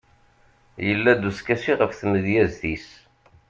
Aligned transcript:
yella-d 0.87 1.21
uskasi 1.29 1.73
ɣef 1.75 1.91
tmedyazt-is 1.93 2.87